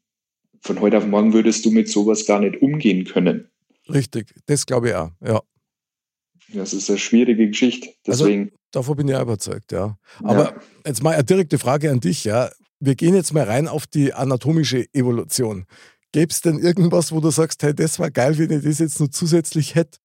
von 0.61 0.81
heute 0.81 0.99
auf 0.99 1.07
morgen 1.07 1.33
würdest 1.33 1.65
du 1.65 1.71
mit 1.71 1.89
sowas 1.89 2.27
gar 2.27 2.41
nicht 2.41 2.61
umgehen 2.61 3.05
können. 3.05 3.49
Richtig, 3.89 4.35
das 4.47 4.67
glaube 4.67 4.91
ich 4.91 4.95
auch. 4.95 5.11
Ja, 5.25 5.41
Das 6.55 6.73
ist 6.73 6.89
eine 6.91 6.99
schwierige 6.99 7.49
Geschichte. 7.49 7.89
Also, 8.07 8.25
Deswegen, 8.25 8.53
davon 8.73 8.97
bin 8.97 9.09
ich 9.09 9.15
auch 9.15 9.23
überzeugt, 9.23 9.73
ja. 9.73 9.97
Aber 10.23 10.45
ja, 10.45 10.61
Jetzt 10.87 11.03
mal 11.03 11.15
eine 11.15 11.25
direkte 11.25 11.59
Frage 11.59 11.91
an 11.91 12.01
dich, 12.01 12.25
ja. 12.25 12.51
Wir 12.81 12.95
gehen 12.95 13.15
jetzt 13.15 13.33
mal 13.33 13.45
rein 13.45 13.69
auf 13.69 13.87
die 13.87 14.13
anatomische 14.13 14.87
Evolution. 14.93 15.67
Gäbe 16.13 16.31
es 16.31 16.41
denn 16.41 16.59
irgendwas, 16.59 17.13
wo 17.13 17.21
du 17.21 17.31
sagst, 17.31 17.63
hey, 17.63 17.75
das 17.75 17.99
war 17.99 18.11
geil, 18.11 18.37
wenn 18.39 18.51
ich 18.51 18.65
das 18.65 18.81
jetzt 18.81 19.01
noch 19.01 19.09
zusätzlich 19.09 19.75
hätte? 19.75 19.99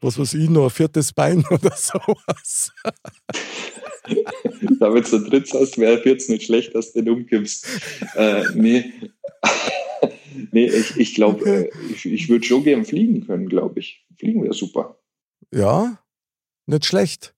Was 0.00 0.18
weiß 0.18 0.34
ich, 0.34 0.50
noch 0.50 0.64
ein 0.64 0.70
viertes 0.70 1.12
Bein 1.12 1.44
oder 1.50 1.74
sowas? 1.76 2.72
da 4.80 4.92
wenn 4.92 5.02
du 5.02 5.08
so 5.08 5.24
dritt 5.24 5.50
hast, 5.54 5.78
wäre 5.78 6.02
jetzt 6.06 6.28
nicht 6.28 6.44
schlecht, 6.44 6.74
dass 6.74 6.92
du 6.92 7.02
den 7.02 7.14
umkippst. 7.14 7.66
Äh, 8.16 8.44
nee. 8.54 8.92
nee, 10.52 10.66
ich, 10.66 10.96
ich 10.96 11.14
glaube, 11.14 11.40
Okay. 11.40 11.62
äh, 11.62 11.92
ich, 11.92 12.06
ich 12.06 12.28
würde 12.28 12.44
schon 12.44 12.64
gern 12.64 12.84
fliegen 12.84 13.26
können, 13.26 13.48
glaube 13.48 13.80
ich. 13.80 14.04
Fliegen 14.18 14.42
wäre 14.42 14.52
super. 14.54 14.99
Ja, 15.52 15.98
nicht 16.66 16.84
schlecht. 16.84 17.34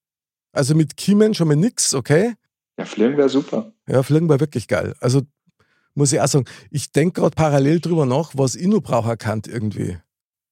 Also 0.52 0.74
mit 0.74 0.96
Kiemen 0.96 1.34
schon 1.34 1.48
mal 1.48 1.56
nix, 1.56 1.94
okay? 1.94 2.34
Ja, 2.78 2.84
fliegen 2.84 3.16
wäre 3.16 3.28
super. 3.28 3.72
Ja, 3.86 4.02
Fliegen 4.02 4.28
war 4.28 4.40
wirklich 4.40 4.68
geil. 4.68 4.94
Also 5.00 5.22
muss 5.94 6.12
ich 6.12 6.20
auch 6.20 6.28
sagen, 6.28 6.46
ich 6.70 6.92
denke 6.92 7.20
gerade 7.20 7.34
parallel 7.34 7.80
drüber 7.80 8.06
nach, 8.06 8.32
was 8.34 8.54
ich 8.54 8.66
noch 8.66 8.80
brauchen 8.80 9.18
kann 9.18 9.42
irgendwie. 9.46 9.98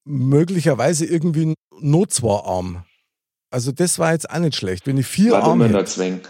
Möglicherweise 0.04 1.06
irgendwie 1.06 1.46
ein 1.46 1.54
Notzwararm. 1.80 2.84
Also 3.50 3.72
das 3.72 3.98
war 3.98 4.12
jetzt 4.12 4.30
auch 4.30 4.38
nicht 4.38 4.56
schlecht. 4.56 4.86
Wenn 4.86 4.98
ich 4.98 5.06
vier 5.06 5.32
War 5.32 5.44
Arme 5.44 5.66
immer 5.66 5.78
hätte, 5.78 6.20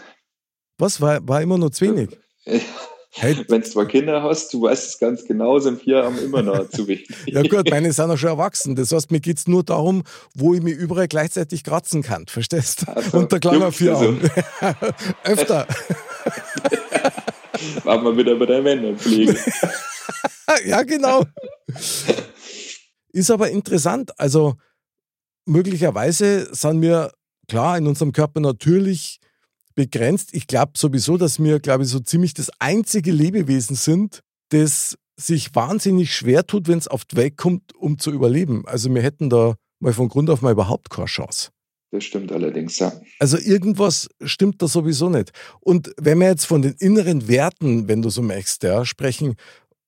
was 0.79 1.01
war, 1.01 1.27
war 1.29 1.43
immer 1.43 1.59
nur 1.59 1.73
zu 1.73 1.87
wenig? 1.87 2.19
Hey, 3.13 3.37
Wenn 3.49 3.61
du 3.63 3.69
zwei 3.69 3.85
Kinder 3.87 4.23
hast, 4.23 4.53
du 4.55 4.63
weißt 4.63 4.89
es 4.91 4.99
ganz 4.99 5.25
genau, 5.25 5.59
sind 5.59 5.83
vier 5.83 6.05
Arme 6.05 6.21
immer 6.21 6.43
noch 6.43 6.69
zu 6.71 6.87
wenig. 6.87 7.09
ja 7.27 7.43
gut, 7.43 7.69
meine 7.71 7.93
sind 7.93 8.11
auch 8.11 8.17
schon 8.17 8.31
erwachsen. 8.31 8.77
Das 8.77 8.93
heißt, 8.93 9.11
mir 9.11 9.21
geht 9.21 9.39
es 9.39 9.49
nur 9.49 9.65
darum, 9.65 10.05
wo 10.35 10.55
ich 10.55 10.63
mich 10.63 10.75
überall 10.75 11.09
gleichzeitig 11.09 11.65
kratzen 11.65 12.03
kann. 12.03 12.27
Verstehst 12.27 12.83
du? 12.83 12.93
Also, 12.93 13.19
Und 13.19 13.33
der 13.33 13.41
kleine 13.41 13.59
juckt's 13.65 13.79
vier 13.79 13.97
also. 13.97 14.17
Arme. 14.61 14.95
Öfter. 15.25 15.67
Waren 17.85 18.05
wir 18.05 18.17
wieder 18.17 18.37
bei 18.37 18.47
der 18.47 18.63
Männerpflege. 18.63 19.37
ja, 20.67 20.83
genau. 20.83 21.25
Ist 23.13 23.31
aber 23.31 23.51
interessant. 23.51 24.13
Also 24.19 24.55
möglicherweise 25.47 26.49
sind 26.55 26.81
wir 26.81 27.13
klar 27.49 27.77
in 27.77 27.87
unserem 27.87 28.13
Körper 28.13 28.41
natürlich 28.41 29.19
begrenzt. 29.75 30.31
Ich 30.33 30.47
glaube 30.47 30.73
sowieso, 30.77 31.17
dass 31.17 31.43
wir, 31.43 31.61
glaube 31.61 31.85
ich, 31.85 31.91
so 31.91 32.01
ziemlich 32.01 32.35
das 32.35 32.51
einzige 32.59 33.13
Lebewesen 33.13 33.77
sind, 33.77 34.21
das 34.51 34.97
sich 35.17 35.55
wahnsinnig 35.55 36.15
schwer 36.15 36.47
tut, 36.47 36.69
wenn 36.69 36.79
es 36.79 36.89
auf 36.89 37.05
die 37.05 37.17
Welt 37.17 37.37
kommt, 37.37 37.75
um 37.77 37.99
zu 37.99 38.11
überleben. 38.11 38.65
Also 38.67 38.93
wir 38.93 39.03
hätten 39.03 39.31
da 39.31 39.55
mal 39.81 39.93
von 39.93 40.09
Grund 40.09 40.31
auf 40.31 40.43
mal 40.43 40.53
überhaupt 40.53 40.91
keine 40.91 41.07
Chance. 41.07 41.51
Das 41.93 42.05
stimmt 42.05 42.31
allerdings, 42.31 42.79
ja. 42.79 42.93
Also 43.19 43.37
irgendwas 43.37 44.09
stimmt 44.25 44.63
da 44.63 44.69
sowieso 44.69 45.09
nicht. 45.09 45.33
Und 45.61 45.93
wenn 45.97 46.21
wir 46.21 46.29
jetzt 46.29 46.47
von 46.47 46.63
den 46.63 46.75
inneren 46.79 47.27
Werten, 47.27 47.89
wenn 47.89 48.01
du 48.01 48.11
so 48.11 48.23
möchtest, 48.23 48.63
ja, 48.63 48.85
sprechen, 48.85 49.35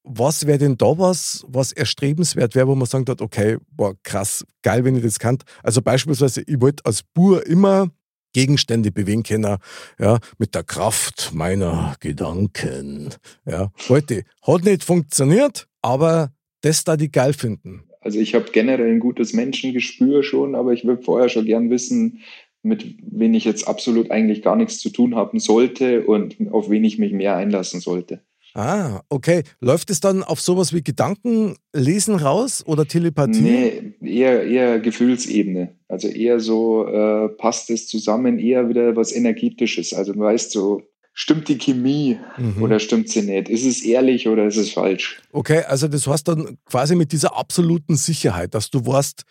was 0.04 0.46
wäre 0.46 0.58
denn 0.58 0.76
da 0.76 0.98
was, 0.98 1.44
was 1.46 1.70
erstrebenswert 1.70 2.56
wäre, 2.56 2.66
wo 2.66 2.74
man 2.74 2.88
sagen 2.88 3.04
hat, 3.08 3.22
okay, 3.22 3.58
boah, 3.70 3.94
krass, 4.02 4.44
geil, 4.62 4.84
wenn 4.84 4.96
ich 4.96 5.04
das 5.04 5.20
kann. 5.20 5.38
Also 5.62 5.80
beispielsweise, 5.80 6.42
ich 6.42 6.60
wollte 6.60 6.84
als 6.84 7.02
Bur 7.14 7.46
immer 7.46 7.88
Gegenstände 8.32 8.90
bewegen 8.90 9.22
können, 9.22 9.56
ja, 9.98 10.18
mit 10.38 10.54
der 10.54 10.64
Kraft 10.64 11.32
meiner 11.34 11.94
Gedanken. 12.00 13.10
Ja, 13.46 13.70
heute 13.88 14.24
hat 14.42 14.64
nicht 14.64 14.84
funktioniert, 14.84 15.66
aber 15.82 16.32
das 16.62 16.84
da 16.84 16.96
die 16.96 17.10
geil 17.10 17.32
finden. 17.32 17.84
Also 18.00 18.18
ich 18.18 18.34
habe 18.34 18.50
generell 18.52 18.90
ein 18.90 19.00
gutes 19.00 19.32
Menschengespür 19.32 20.22
schon, 20.22 20.54
aber 20.54 20.72
ich 20.72 20.84
würde 20.84 21.02
vorher 21.02 21.28
schon 21.28 21.44
gern 21.44 21.70
wissen, 21.70 22.20
mit 22.62 22.96
wen 23.02 23.34
ich 23.34 23.44
jetzt 23.44 23.66
absolut 23.66 24.10
eigentlich 24.10 24.42
gar 24.42 24.56
nichts 24.56 24.78
zu 24.78 24.90
tun 24.90 25.14
haben 25.14 25.38
sollte 25.40 26.04
und 26.04 26.36
auf 26.50 26.70
wen 26.70 26.84
ich 26.84 26.98
mich 26.98 27.12
mehr 27.12 27.36
einlassen 27.36 27.80
sollte. 27.80 28.20
Ah, 28.54 29.00
okay. 29.08 29.44
Läuft 29.60 29.90
es 29.90 30.00
dann 30.00 30.22
auf 30.22 30.40
sowas 30.40 30.74
wie 30.74 30.82
Gedankenlesen 30.82 32.16
raus 32.16 32.62
oder 32.66 32.86
Telepathie? 32.86 33.40
Nee, 33.40 33.94
eher, 34.02 34.44
eher 34.44 34.78
Gefühlsebene. 34.78 35.74
Also 35.92 36.08
eher 36.08 36.40
so, 36.40 36.87
äh, 36.87 37.28
passt 37.28 37.68
es 37.68 37.87
zusammen, 37.87 38.38
eher 38.38 38.66
wieder 38.70 38.96
was 38.96 39.12
Energetisches. 39.12 39.92
Also 39.92 40.14
du 40.14 40.20
weißt 40.20 40.50
so, 40.50 40.80
stimmt 41.12 41.49
die 41.49 41.58
Chemie 41.58 42.18
mhm. 42.38 42.62
oder 42.62 42.78
stimmt 42.78 43.11
sie 43.11 43.20
nicht? 43.20 43.50
Ist 43.50 43.66
es 43.66 43.82
ehrlich 43.82 44.26
oder 44.26 44.46
ist 44.46 44.56
es 44.56 44.72
falsch? 44.72 45.20
Okay, 45.32 45.64
also 45.68 45.88
das 45.88 46.06
heißt 46.06 46.26
dann 46.26 46.56
quasi 46.64 46.96
mit 46.96 47.12
dieser 47.12 47.37
absoluten 47.37 47.96
Sicherheit, 47.96 48.54
dass 48.54 48.70
du 48.70 48.87
weißt, 48.87 49.25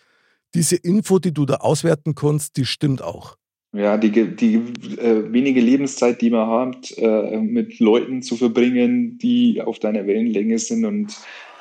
diese 0.54 0.76
Info, 0.76 1.18
die 1.18 1.34
du 1.34 1.46
da 1.46 1.54
auswerten 1.54 2.14
kannst, 2.14 2.56
die 2.56 2.64
stimmt 2.64 3.02
auch. 3.02 3.36
Ja, 3.72 3.96
die, 3.96 4.12
die 4.12 4.54
äh, 4.98 5.32
wenige 5.32 5.60
Lebenszeit, 5.60 6.20
die 6.20 6.30
man 6.30 6.48
hat, 6.48 6.96
äh, 6.96 7.38
mit 7.38 7.80
Leuten 7.80 8.22
zu 8.22 8.36
verbringen, 8.36 9.18
die 9.18 9.60
auf 9.60 9.80
deiner 9.80 10.06
Wellenlänge 10.06 10.60
sind 10.60 10.84
und 10.84 11.12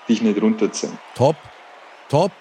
dich 0.08 0.22
nicht 0.22 0.40
runterziehen. 0.40 0.92
Top, 1.16 1.38
top, 2.08 2.32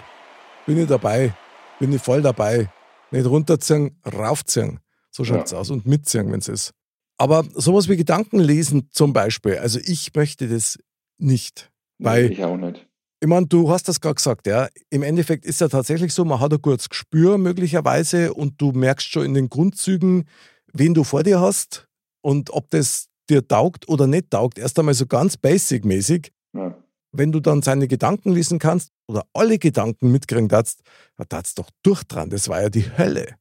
bin 0.67 0.77
ich 0.77 0.89
dabei, 0.89 1.33
bin 1.81 1.93
ich 1.93 2.01
voll 2.01 2.23
dabei. 2.23 2.71
Nicht 3.11 3.27
runterziehen, 3.27 3.99
raufziehen. 4.07 4.79
So 5.11 5.25
schaut 5.25 5.47
es 5.47 5.51
ja. 5.51 5.59
aus. 5.59 5.71
Und 5.71 5.87
mitziehen, 5.87 6.31
wenn 6.31 6.39
es 6.39 6.47
ist. 6.47 6.73
Aber 7.19 7.45
sowas 7.55 7.89
wie 7.89 7.97
Gedankenlesen 7.97 8.89
zum 8.93 9.13
Beispiel, 9.13 9.57
also 9.59 9.81
ich 9.85 10.15
möchte 10.15 10.47
das 10.47 10.79
nicht. 11.19 11.71
Weil, 11.99 12.29
nee, 12.29 12.35
ich 12.35 12.45
auch 12.45 12.57
nicht. 12.57 12.87
Ich 13.23 13.29
meine, 13.29 13.47
du 13.47 13.71
hast 13.71 13.89
das 13.89 14.01
gerade 14.01 14.15
gesagt, 14.15 14.47
ja. 14.47 14.69
Im 14.89 15.03
Endeffekt 15.03 15.45
ist 15.45 15.61
ja 15.61 15.69
tatsächlich 15.69 16.15
so, 16.15 16.25
man 16.25 16.41
hat 16.41 16.53
ein 16.53 16.63
gutes 16.63 16.89
Gespür 16.89 17.37
möglicherweise 17.37 18.33
und 18.33 18.61
du 18.61 18.73
merkst 18.73 19.11
schon 19.11 19.27
in 19.27 19.35
den 19.35 19.51
Grundzügen, 19.51 20.25
wen 20.73 20.95
du 20.95 21.05
vor 21.05 21.23
dir 21.23 21.41
hast 21.41 21.89
und 22.23 22.51
ob 22.51 22.71
das 22.71 23.09
dir 23.29 23.47
taugt 23.47 23.89
oder 23.89 24.07
nicht 24.07 24.31
taugt. 24.31 24.59
Erst 24.59 24.79
einmal 24.79 24.95
so 24.95 25.07
ganz 25.07 25.37
basic-mäßig. 25.37 26.33
Ja. 26.55 26.75
Wenn 27.13 27.33
du 27.33 27.41
dann 27.41 27.63
seine 27.63 27.89
Gedanken 27.89 28.33
lesen 28.33 28.59
kannst 28.59 28.91
oder 29.09 29.25
alle 29.33 29.59
Gedanken 29.59 30.13
mitkriegen 30.13 30.49
darfst, 30.49 30.81
da 31.17 31.25
darfst 31.25 31.59
doch 31.59 31.71
durch 31.83 32.05
dran. 32.05 32.31
Das 32.31 32.49
war 32.49 32.63
ja 32.63 32.71
die 32.71 32.97
Hölle. 32.97 33.37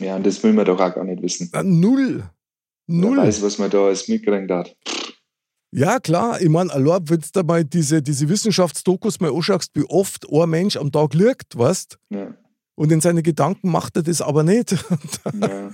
Ja, 0.00 0.16
und 0.16 0.26
das 0.26 0.42
will 0.42 0.52
man 0.52 0.66
doch 0.66 0.78
auch 0.78 0.94
gar 0.94 1.04
nicht 1.04 1.22
wissen. 1.22 1.48
Na, 1.52 1.62
null. 1.62 2.28
Null. 2.86 3.16
Wer 3.16 3.24
weiß, 3.24 3.42
was 3.42 3.58
man 3.58 3.70
da 3.70 3.86
alles 3.86 4.06
mitkriegen 4.08 4.46
darf. 4.46 4.70
Ja, 5.72 5.98
klar. 5.98 6.40
Ich 6.40 6.48
meine, 6.48 6.72
allein, 6.72 7.08
wenn 7.08 7.20
du 7.20 7.42
mal 7.42 7.64
diese, 7.64 8.02
diese 8.02 8.28
Wissenschaftsdokus 8.28 9.20
mal 9.20 9.32
anschaust, 9.32 9.72
wie 9.74 9.84
oft 9.84 10.26
ein 10.30 10.50
Mensch 10.50 10.76
am 10.76 10.92
Tag 10.92 11.14
liegt, 11.14 11.58
weißt 11.58 11.98
ja. 12.10 12.34
Und 12.78 12.92
in 12.92 13.00
seine 13.00 13.22
Gedanken 13.22 13.70
macht 13.70 13.96
er 13.96 14.02
das 14.02 14.20
aber 14.20 14.42
nicht. 14.42 14.76
Ja. 15.34 15.70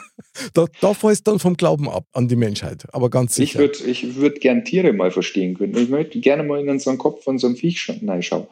Da, 0.54 0.66
da 0.80 0.94
fällst 0.94 1.26
dann 1.26 1.38
vom 1.38 1.56
Glauben 1.56 1.88
ab 1.88 2.06
an 2.12 2.28
die 2.28 2.36
Menschheit. 2.36 2.86
Aber 2.92 3.10
ganz 3.10 3.34
sicher. 3.34 3.60
Ich 3.60 3.78
würde 3.78 3.90
ich 3.90 4.16
würd 4.16 4.40
gern 4.40 4.64
Tiere 4.64 4.92
mal 4.92 5.10
verstehen 5.10 5.56
können. 5.56 5.76
Ich 5.76 5.88
möchte 5.88 6.20
gerne 6.20 6.42
mal 6.42 6.66
in 6.66 6.78
so 6.78 6.90
einen 6.90 6.98
Kopf 6.98 7.24
von 7.24 7.38
so 7.38 7.46
einem 7.46 7.56
Viech 7.56 7.90
reinschauen. 8.06 8.46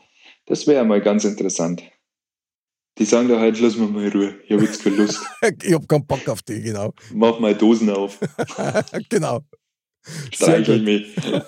Das 0.47 0.67
wäre 0.67 0.85
mal 0.85 1.01
ganz 1.01 1.25
interessant. 1.25 1.83
Die 2.99 3.05
sagen 3.05 3.29
da 3.29 3.39
halt, 3.39 3.59
lass 3.61 3.77
mir 3.77 3.87
mal 3.87 4.09
Ruhe. 4.09 4.35
Ich 4.45 4.53
habe 4.53 4.65
jetzt 4.65 4.83
keine 4.83 4.97
Lust. 4.97 5.21
ich 5.63 5.73
habe 5.73 5.87
keinen 5.87 6.07
Bock 6.07 6.29
auf 6.29 6.43
die, 6.43 6.61
genau. 6.61 6.93
Mach 7.15 7.39
mal 7.39 7.55
Dosen 7.55 7.89
auf. 7.89 8.19
genau. 9.09 9.41
Streichel 10.33 10.81
mich. 10.81 11.07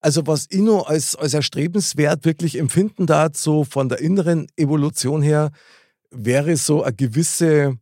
Also 0.00 0.26
was 0.26 0.48
ich 0.50 0.60
noch 0.60 0.86
als, 0.86 1.16
als 1.16 1.32
erstrebenswert 1.32 2.26
wirklich 2.26 2.58
empfinden 2.58 3.06
darf, 3.06 3.36
so 3.36 3.64
von 3.64 3.88
der 3.88 4.00
inneren 4.00 4.48
Evolution 4.54 5.22
her, 5.22 5.50
wäre 6.10 6.58
so 6.58 6.82
eine 6.82 6.94
gewisse, 6.94 7.78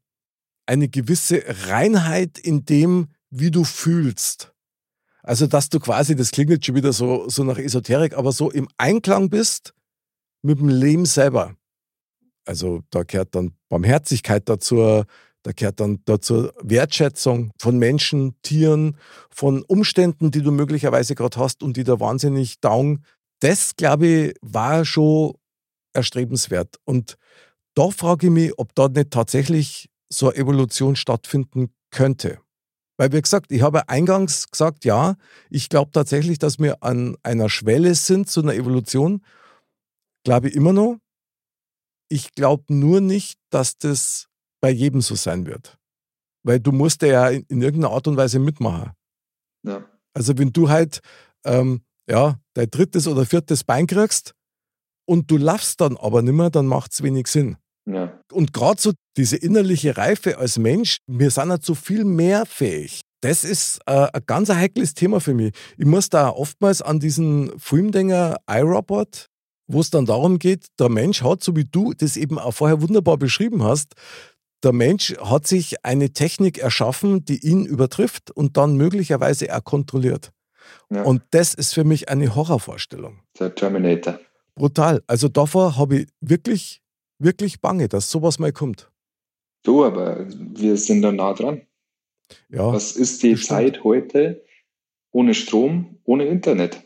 eine 0.72 0.88
gewisse 0.88 1.44
Reinheit 1.68 2.38
in 2.38 2.64
dem, 2.64 3.08
wie 3.28 3.50
du 3.50 3.62
fühlst. 3.62 4.54
Also, 5.22 5.46
dass 5.46 5.68
du 5.68 5.78
quasi, 5.78 6.16
das 6.16 6.30
klingt 6.30 6.48
jetzt 6.48 6.64
schon 6.64 6.74
wieder 6.74 6.94
so, 6.94 7.28
so 7.28 7.44
nach 7.44 7.58
Esoterik, 7.58 8.14
aber 8.14 8.32
so 8.32 8.50
im 8.50 8.68
Einklang 8.78 9.28
bist 9.28 9.74
mit 10.40 10.58
dem 10.58 10.68
Leben 10.68 11.04
selber. 11.04 11.54
Also, 12.46 12.80
da 12.88 13.02
gehört 13.02 13.34
dann 13.34 13.52
Barmherzigkeit 13.68 14.48
dazu, 14.48 15.04
da 15.42 15.52
gehört 15.54 15.78
dann 15.78 16.00
dazu 16.06 16.48
Wertschätzung 16.62 17.52
von 17.60 17.78
Menschen, 17.78 18.34
Tieren, 18.40 18.96
von 19.30 19.62
Umständen, 19.64 20.30
die 20.30 20.40
du 20.40 20.52
möglicherweise 20.52 21.14
gerade 21.14 21.38
hast 21.38 21.62
und 21.62 21.76
die 21.76 21.84
da 21.84 22.00
wahnsinnig 22.00 22.60
dauern. 22.60 23.04
Das, 23.40 23.76
glaube 23.76 24.06
ich, 24.06 24.34
war 24.40 24.86
schon 24.86 25.34
erstrebenswert. 25.92 26.76
Und 26.84 27.18
da 27.74 27.90
frage 27.90 28.28
ich 28.28 28.32
mich, 28.32 28.58
ob 28.58 28.74
da 28.74 28.88
nicht 28.88 29.10
tatsächlich 29.10 29.91
so 30.12 30.28
eine 30.30 30.38
Evolution 30.38 30.96
stattfinden 30.96 31.72
könnte. 31.90 32.38
Weil, 32.98 33.12
wie 33.12 33.20
gesagt, 33.20 33.50
ich 33.50 33.62
habe 33.62 33.88
eingangs 33.88 34.50
gesagt, 34.50 34.84
ja, 34.84 35.16
ich 35.50 35.68
glaube 35.68 35.90
tatsächlich, 35.92 36.38
dass 36.38 36.58
wir 36.58 36.82
an 36.82 37.16
einer 37.22 37.48
Schwelle 37.48 37.94
sind 37.94 38.28
zu 38.28 38.42
einer 38.42 38.54
Evolution. 38.54 39.24
Glaube 40.24 40.48
ich 40.48 40.54
immer 40.54 40.72
noch. 40.72 40.98
Ich 42.08 42.32
glaube 42.32 42.64
nur 42.68 43.00
nicht, 43.00 43.38
dass 43.50 43.78
das 43.78 44.28
bei 44.60 44.70
jedem 44.70 45.00
so 45.00 45.14
sein 45.14 45.46
wird. 45.46 45.78
Weil 46.44 46.60
du 46.60 46.72
musst 46.72 47.02
ja 47.02 47.28
in, 47.28 47.44
in 47.48 47.62
irgendeiner 47.62 47.94
Art 47.94 48.06
und 48.06 48.16
Weise 48.16 48.38
mitmachen. 48.38 48.92
Ja. 49.66 49.84
Also 50.14 50.36
wenn 50.38 50.52
du 50.52 50.68
halt 50.68 51.00
ähm, 51.44 51.82
ja, 52.08 52.38
dein 52.54 52.70
drittes 52.70 53.08
oder 53.08 53.24
viertes 53.24 53.64
Bein 53.64 53.86
kriegst 53.86 54.34
und 55.06 55.30
du 55.30 55.36
laufst 55.36 55.80
dann 55.80 55.96
aber 55.96 56.22
nicht 56.22 56.34
mehr, 56.34 56.50
dann 56.50 56.66
macht 56.66 56.92
es 56.92 57.02
wenig 57.02 57.26
Sinn. 57.26 57.56
Ja. 57.86 58.21
Und 58.32 58.52
gerade 58.52 58.80
so 58.80 58.92
diese 59.16 59.36
innerliche 59.36 59.96
Reife 59.96 60.38
als 60.38 60.58
Mensch, 60.58 60.98
wir 61.06 61.30
sind 61.30 61.50
halt 61.50 61.64
so 61.64 61.74
viel 61.74 62.04
mehr 62.04 62.46
fähig. 62.46 63.00
Das 63.20 63.44
ist 63.44 63.78
äh, 63.86 64.08
ein 64.12 64.22
ganz 64.26 64.48
heikles 64.48 64.94
Thema 64.94 65.20
für 65.20 65.34
mich. 65.34 65.54
Ich 65.78 65.86
muss 65.86 66.08
da 66.08 66.28
oftmals 66.30 66.82
an 66.82 66.98
diesen 66.98 67.56
Filmdinger 67.58 68.38
iRobot, 68.50 69.26
wo 69.68 69.80
es 69.80 69.90
dann 69.90 70.06
darum 70.06 70.38
geht, 70.38 70.66
der 70.80 70.88
Mensch 70.88 71.22
hat, 71.22 71.42
so 71.42 71.54
wie 71.54 71.64
du 71.64 71.92
das 71.92 72.16
eben 72.16 72.38
auch 72.38 72.52
vorher 72.52 72.82
wunderbar 72.82 73.16
beschrieben 73.16 73.62
hast, 73.62 73.94
der 74.62 74.72
Mensch 74.72 75.14
hat 75.18 75.46
sich 75.46 75.84
eine 75.84 76.12
Technik 76.12 76.58
erschaffen, 76.58 77.24
die 77.24 77.44
ihn 77.46 77.64
übertrifft 77.64 78.30
und 78.30 78.56
dann 78.56 78.76
möglicherweise 78.76 79.54
auch 79.54 79.64
kontrolliert. 79.64 80.30
Ja. 80.90 81.02
Und 81.02 81.22
das 81.30 81.54
ist 81.54 81.74
für 81.74 81.84
mich 81.84 82.08
eine 82.08 82.34
Horrorvorstellung. 82.34 83.20
Der 83.38 83.54
Terminator. 83.54 84.20
Brutal. 84.54 85.02
Also 85.06 85.28
davor 85.28 85.76
habe 85.76 86.00
ich 86.00 86.08
wirklich, 86.20 86.81
wirklich 87.22 87.60
Bange, 87.60 87.88
dass 87.88 88.10
sowas 88.10 88.38
mal 88.38 88.52
kommt. 88.52 88.90
Du, 89.62 89.84
aber 89.84 90.26
wir 90.28 90.76
sind 90.76 91.02
da 91.02 91.12
nah 91.12 91.34
dran. 91.34 91.62
Ja, 92.48 92.72
Was 92.72 92.96
ist 92.96 93.22
die. 93.22 93.36
Zeit 93.36 93.84
heute 93.84 94.44
ohne 95.10 95.34
Strom, 95.34 95.98
ohne 96.04 96.24
Internet? 96.24 96.82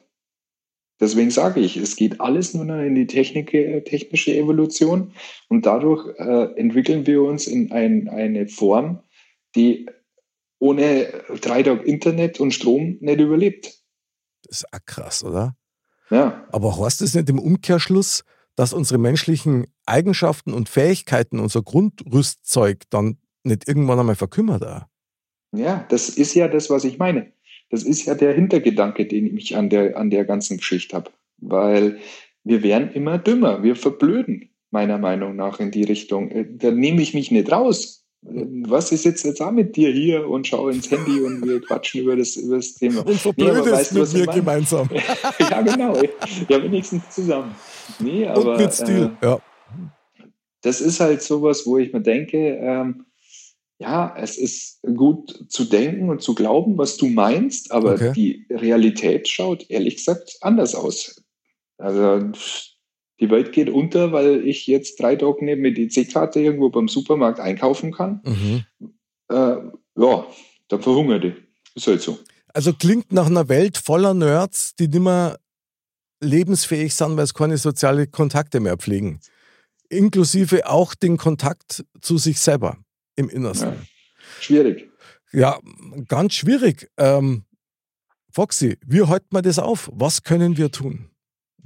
Deswegen 0.98 1.30
sage 1.30 1.60
ich, 1.60 1.76
es 1.76 1.96
geht 1.96 2.20
alles 2.20 2.54
nur 2.54 2.64
noch 2.64 2.80
in 2.80 2.94
die 2.94 3.06
Technik, 3.06 3.52
äh, 3.52 3.82
technische 3.82 4.34
Evolution 4.34 5.12
und 5.48 5.66
dadurch 5.66 6.18
äh, 6.18 6.58
entwickeln 6.58 7.06
wir 7.06 7.22
uns 7.22 7.46
in 7.46 7.70
ein, 7.70 8.08
eine 8.08 8.48
Form, 8.48 9.02
die 9.54 9.86
ohne 10.58 11.08
drei 11.42 11.62
Tage 11.62 11.82
Internet 11.82 12.40
und 12.40 12.52
Strom 12.52 12.96
nicht 13.00 13.20
überlebt. 13.20 13.82
Das 14.44 14.62
ist 14.62 14.72
auch 14.72 14.84
krass, 14.86 15.22
oder? 15.22 15.54
Ja. 16.10 16.46
Aber 16.50 16.78
heißt 16.78 17.02
es 17.02 17.14
nicht 17.14 17.28
im 17.28 17.38
Umkehrschluss, 17.38 18.24
dass 18.56 18.72
unsere 18.72 18.98
menschlichen 18.98 19.66
Eigenschaften 19.84 20.52
und 20.52 20.68
Fähigkeiten, 20.68 21.38
unser 21.38 21.62
Grundrüstzeug 21.62 22.82
dann 22.90 23.18
nicht 23.44 23.68
irgendwann 23.68 24.00
einmal 24.00 24.16
verkümmert? 24.16 24.64
Auch? 24.64 24.82
Ja, 25.52 25.86
das 25.88 26.08
ist 26.08 26.34
ja 26.34 26.48
das, 26.48 26.68
was 26.70 26.84
ich 26.84 26.98
meine. 26.98 27.32
Das 27.70 27.82
ist 27.82 28.06
ja 28.06 28.14
der 28.14 28.32
Hintergedanke, 28.32 29.06
den 29.06 29.36
ich 29.36 29.56
an 29.56 29.70
der, 29.70 29.96
an 29.96 30.10
der 30.10 30.24
ganzen 30.24 30.56
Geschichte 30.58 30.96
habe. 30.96 31.10
Weil 31.38 31.98
wir 32.44 32.62
werden 32.62 32.92
immer 32.92 33.18
dümmer, 33.18 33.62
wir 33.62 33.76
verblöden, 33.76 34.50
meiner 34.70 34.98
Meinung 34.98 35.36
nach, 35.36 35.60
in 35.60 35.70
die 35.70 35.84
Richtung. 35.84 36.30
Äh, 36.30 36.46
da 36.48 36.70
nehme 36.70 37.02
ich 37.02 37.14
mich 37.14 37.30
nicht 37.30 37.50
raus. 37.50 38.05
Was 38.28 38.92
ist 38.92 39.04
jetzt 39.04 39.24
jetzt 39.24 39.40
auch 39.40 39.52
mit 39.52 39.76
dir 39.76 39.90
hier 39.90 40.28
und 40.28 40.46
schaue 40.46 40.72
ins 40.72 40.90
Handy 40.90 41.20
und 41.20 41.46
wir 41.46 41.60
quatschen 41.60 42.02
über 42.02 42.16
das, 42.16 42.36
über 42.36 42.56
das 42.56 42.74
Thema. 42.74 43.06
Und 43.06 43.20
verblödest 43.20 43.92
nee, 43.92 44.00
weißt, 44.00 44.14
mit 44.14 44.26
mir 44.26 44.32
gemeinsam. 44.34 44.88
ja, 45.38 45.62
genau. 45.62 45.96
Ja, 46.48 46.62
wenigstens 46.62 47.08
zusammen. 47.10 47.54
Nee, 48.00 48.26
aber, 48.26 48.52
und 48.52 48.60
mit 48.60 48.72
Stil, 48.72 49.10
äh, 49.20 49.26
ja. 49.26 49.38
Das 50.62 50.80
ist 50.80 50.98
halt 50.98 51.22
sowas, 51.22 51.66
wo 51.66 51.78
ich 51.78 51.92
mir 51.92 52.00
denke, 52.00 52.36
ähm, 52.36 53.06
ja, 53.78 54.14
es 54.16 54.38
ist 54.38 54.80
gut 54.82 55.44
zu 55.48 55.64
denken 55.64 56.08
und 56.08 56.22
zu 56.22 56.34
glauben, 56.34 56.78
was 56.78 56.96
du 56.96 57.06
meinst, 57.08 57.70
aber 57.72 57.94
okay. 57.94 58.12
die 58.14 58.46
Realität 58.50 59.28
schaut 59.28 59.68
ehrlich 59.70 59.96
gesagt 59.96 60.38
anders 60.40 60.74
aus. 60.74 61.22
Also 61.78 62.32
die 63.20 63.30
Welt 63.30 63.52
geht 63.52 63.70
unter, 63.70 64.12
weil 64.12 64.46
ich 64.46 64.66
jetzt 64.66 65.00
drei 65.00 65.16
Tage 65.16 65.44
neben 65.44 65.62
mit 65.62 65.78
EC-Karte 65.78 66.40
irgendwo 66.40 66.68
beim 66.68 66.88
Supermarkt 66.88 67.40
einkaufen 67.40 67.92
kann. 67.92 68.20
Mhm. 68.24 68.64
Äh, 69.28 69.56
ja, 69.96 70.26
dann 70.68 70.82
verhungert 70.82 71.24
ich. 71.24 71.34
Ist 71.74 71.86
halt 71.86 72.02
so. 72.02 72.18
Also 72.52 72.72
klingt 72.72 73.12
nach 73.12 73.26
einer 73.26 73.48
Welt 73.48 73.76
voller 73.76 74.14
Nerds, 74.14 74.74
die 74.76 74.88
nicht 74.88 75.00
mehr 75.00 75.38
lebensfähig 76.22 76.94
sind, 76.94 77.16
weil 77.16 77.26
sie 77.26 77.34
keine 77.34 77.58
sozialen 77.58 78.10
Kontakte 78.10 78.60
mehr 78.60 78.76
pflegen. 78.76 79.20
Inklusive 79.88 80.68
auch 80.68 80.94
den 80.94 81.16
Kontakt 81.16 81.84
zu 82.00 82.18
sich 82.18 82.40
selber 82.40 82.78
im 83.14 83.28
Innersten. 83.28 83.68
Ja. 83.68 83.86
Schwierig. 84.40 84.90
Ja, 85.32 85.58
ganz 86.08 86.34
schwierig. 86.34 86.90
Ähm, 86.96 87.44
Foxy, 88.32 88.78
wie 88.86 89.02
halten 89.02 89.28
wir 89.30 89.42
das 89.42 89.58
auf? 89.58 89.90
Was 89.92 90.22
können 90.22 90.56
wir 90.56 90.70
tun? 90.70 91.10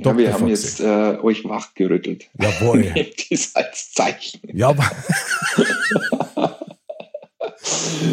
Ja, 0.04 0.16
wir 0.16 0.32
haben 0.32 0.48
Foxy. 0.48 0.50
jetzt 0.50 0.80
äh, 0.80 1.18
euch 1.22 1.44
wachgerüttelt. 1.44 2.28
Jawohl. 2.38 2.80
Nehmt 2.94 3.30
dies 3.30 3.54
als 3.54 3.92
Zeichen. 3.92 4.40
Ja, 4.52 4.74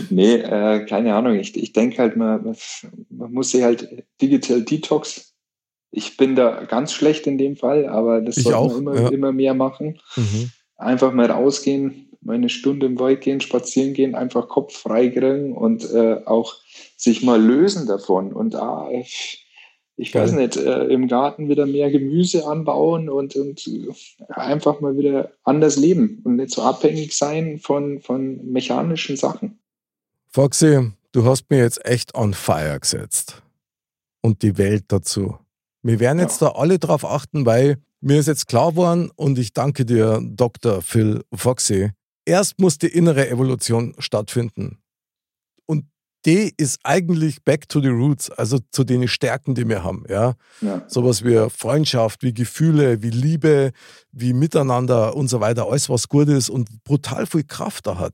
nee, 0.10 0.36
äh, 0.36 0.86
keine 0.86 1.16
Ahnung. 1.16 1.36
Ich, 1.36 1.56
ich 1.56 1.74
denke 1.74 1.98
halt, 2.00 2.16
man, 2.16 2.56
man 3.10 3.32
muss 3.32 3.52
sich 3.52 3.64
halt 3.64 4.06
Digital 4.22 4.62
Detox. 4.62 5.34
Ich 5.92 6.18
bin 6.18 6.36
da 6.36 6.66
ganz 6.66 6.94
schlecht 6.94 7.28
in 7.28 7.38
dem 7.38 7.56
Fall, 7.56 7.88
aber 7.88 8.22
das 8.22 8.36
sollte 8.36 8.82
man 8.82 8.96
immer, 8.96 9.02
ja. 9.02 9.10
immer 9.10 9.32
mehr 9.32 9.54
machen. 9.54 10.00
Mhm. 10.16 10.52
Einfach 10.76 11.14
mal 11.14 11.32
rausgehen, 11.32 12.12
mal 12.22 12.36
eine 12.36 12.50
Stunde 12.50 12.86
im 12.86 13.00
Wald 13.00 13.22
gehen, 13.22 13.42
spazieren 13.42 13.94
gehen, 13.94 14.14
einfach 14.14 14.48
Kopf 14.48 14.78
frei 14.78 15.08
kriegen 15.08 15.56
und 15.56 15.90
äh, 15.92 16.22
auch 16.26 16.56
sich 16.98 17.24
mal 17.24 17.42
lösen 17.42 17.88
davon. 17.88 18.34
Und 18.34 18.56
ah, 18.56 18.90
ich 18.92 19.47
Geil. 19.98 20.24
weiß 20.24 20.34
nicht, 20.34 20.58
äh, 20.58 20.84
im 20.86 21.08
Garten 21.08 21.50
wieder 21.50 21.66
mehr 21.66 21.90
Gemüse 21.90 22.46
anbauen 22.46 23.10
und, 23.10 23.36
und 23.36 23.68
äh, 23.68 23.90
einfach 24.30 24.80
mal 24.80 24.96
wieder 24.96 25.32
anders 25.44 25.76
leben 25.76 26.22
und 26.24 26.36
nicht 26.36 26.52
so 26.52 26.62
abhängig 26.62 27.16
sein 27.16 27.58
von, 27.58 28.00
von 28.02 28.46
mechanischen 28.52 29.18
Sachen. 29.18 29.60
Foxy, 30.30 30.92
du 31.14 31.26
hast 31.26 31.50
mir 31.50 31.60
jetzt 31.60 31.84
echt 31.86 32.14
on 32.14 32.36
fire 32.36 32.80
gesetzt. 32.80 33.42
Und 34.22 34.44
die 34.44 34.58
Welt 34.58 34.86
dazu. 34.90 35.38
Wir 35.82 36.00
werden 36.00 36.20
jetzt 36.20 36.42
ja. 36.42 36.50
da 36.50 36.60
alle 36.60 36.80
drauf 36.80 37.06
achten, 37.06 37.46
weil 37.46 37.78
mir 38.02 38.20
ist 38.20 38.28
jetzt 38.28 38.48
klar 38.48 38.72
geworden 38.72 39.10
und 39.16 39.40
ich 39.40 39.54
danke 39.54 39.86
dir, 39.86 40.22
Dr. 40.24 40.82
Phil 40.82 41.24
Foxy, 41.34 41.92
erst 42.26 42.60
muss 42.60 42.78
die 42.78 42.88
innere 42.88 43.30
Evolution 43.30 43.96
stattfinden. 43.98 44.78
Die 46.28 46.54
ist 46.58 46.80
eigentlich 46.84 47.42
back 47.46 47.70
to 47.70 47.80
the 47.80 47.88
roots, 47.88 48.30
also 48.30 48.60
zu 48.72 48.84
den 48.84 49.08
Stärken, 49.08 49.56
die 49.56 49.68
wir 49.68 49.86
haben. 49.86 50.04
Ja? 50.10 50.34
ja. 50.60 50.84
Sowas 50.90 51.24
wie 51.24 51.50
Freundschaft, 51.50 52.22
wie 52.22 52.34
Gefühle, 52.34 53.02
wie 53.02 53.12
Liebe, 53.12 53.72
wie 54.12 54.34
Miteinander 54.34 55.16
und 55.16 55.30
so 55.30 55.40
weiter, 55.40 55.68
alles 55.68 55.90
was 55.90 56.10
gut 56.10 56.28
ist 56.28 56.50
und 56.50 56.84
brutal 56.84 57.26
viel 57.28 57.46
Kraft 57.46 57.88
da 57.88 57.98
hat, 57.98 58.14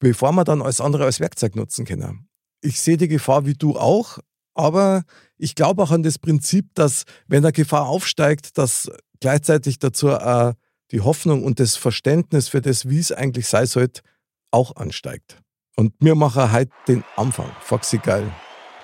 bevor 0.00 0.32
wir 0.32 0.42
dann 0.42 0.60
alles 0.60 0.80
andere 0.80 1.04
als 1.04 1.20
Werkzeug 1.20 1.54
nutzen 1.54 1.84
können. 1.84 2.28
Ich 2.62 2.80
sehe 2.80 2.96
die 2.96 3.06
Gefahr 3.06 3.46
wie 3.46 3.54
du 3.54 3.76
auch, 3.76 4.18
aber 4.54 5.04
ich 5.38 5.54
glaube 5.54 5.84
auch 5.84 5.92
an 5.92 6.02
das 6.02 6.18
Prinzip, 6.18 6.74
dass 6.74 7.04
wenn 7.28 7.44
eine 7.44 7.52
Gefahr 7.52 7.86
aufsteigt, 7.86 8.58
dass 8.58 8.90
gleichzeitig 9.20 9.78
dazu 9.78 10.10
auch 10.10 10.54
die 10.90 11.00
Hoffnung 11.00 11.44
und 11.44 11.60
das 11.60 11.76
Verständnis 11.76 12.48
für 12.48 12.60
das, 12.60 12.88
wie 12.88 12.98
es 12.98 13.12
eigentlich 13.12 13.46
sein 13.46 13.66
sollte, 13.66 14.02
auch 14.50 14.74
ansteigt. 14.74 15.41
Und 15.76 15.94
wir 16.00 16.14
machen 16.14 16.52
heute 16.52 16.70
den 16.88 17.04
Anfang. 17.16 17.50
Foxy 17.60 17.98
geil. 17.98 18.30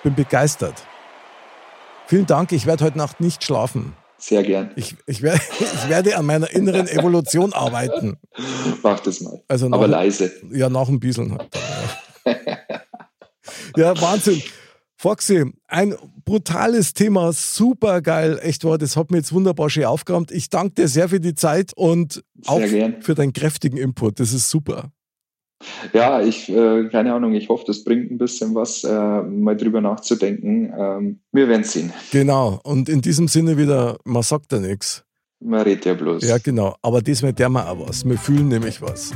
Bin 0.02 0.14
begeistert. 0.14 0.86
Vielen 2.06 2.26
Dank. 2.26 2.52
Ich 2.52 2.66
werde 2.66 2.84
heute 2.84 2.98
Nacht 2.98 3.20
nicht 3.20 3.44
schlafen. 3.44 3.94
Sehr 4.16 4.42
gern. 4.42 4.72
Ich, 4.76 4.96
ich, 5.06 5.22
werde, 5.22 5.40
ich 5.60 5.88
werde 5.88 6.16
an 6.16 6.26
meiner 6.26 6.50
inneren 6.50 6.88
Evolution 6.88 7.52
arbeiten. 7.52 8.16
Mach 8.82 9.00
das 9.00 9.20
mal. 9.20 9.42
Also 9.48 9.66
Aber 9.66 9.86
leise. 9.86 10.32
Ja, 10.50 10.68
nach 10.68 10.86
dem 10.86 10.98
Bieseln 10.98 11.36
halt. 11.36 11.48
Ja, 13.76 14.00
Wahnsinn. 14.00 14.42
Foxy, 14.96 15.44
ein 15.68 15.94
brutales 16.24 16.92
Thema, 16.92 17.32
super 17.32 18.02
geil, 18.02 18.40
echt 18.42 18.64
war. 18.64 18.78
Das 18.78 18.96
hat 18.96 19.12
mir 19.12 19.18
jetzt 19.18 19.32
wunderbar 19.32 19.70
schön 19.70 19.84
aufgeräumt. 19.84 20.32
Ich 20.32 20.50
danke 20.50 20.74
dir 20.74 20.88
sehr 20.88 21.08
für 21.08 21.20
die 21.20 21.36
Zeit 21.36 21.72
und 21.76 22.14
sehr 22.14 22.52
auch 22.52 22.58
gern. 22.58 23.00
für 23.00 23.14
deinen 23.14 23.32
kräftigen 23.32 23.76
Input. 23.76 24.18
Das 24.18 24.32
ist 24.32 24.50
super. 24.50 24.90
Ja, 25.92 26.20
ich, 26.20 26.48
äh, 26.48 26.88
keine 26.90 27.12
Ahnung, 27.14 27.34
ich 27.34 27.48
hoffe, 27.48 27.64
das 27.66 27.82
bringt 27.82 28.10
ein 28.10 28.18
bisschen 28.18 28.54
was, 28.54 28.84
äh, 28.84 29.22
mal 29.22 29.56
drüber 29.56 29.80
nachzudenken. 29.80 30.72
Ähm, 30.76 31.18
wir 31.32 31.48
werden 31.48 31.64
sehen. 31.64 31.92
Genau, 32.12 32.60
und 32.62 32.88
in 32.88 33.00
diesem 33.00 33.28
Sinne 33.28 33.56
wieder, 33.56 33.98
man 34.04 34.22
sagt 34.22 34.52
ja 34.52 34.60
nichts. 34.60 35.04
Man 35.40 35.60
redet 35.62 35.84
ja 35.84 35.94
bloß. 35.94 36.24
Ja, 36.24 36.38
genau, 36.38 36.76
aber 36.82 37.00
diesmal 37.00 37.32
der 37.32 37.48
mal 37.48 37.66
auch 37.66 37.88
was. 37.88 38.04
Wir 38.04 38.18
fühlen 38.18 38.48
nämlich 38.48 38.82
was. 38.82 39.12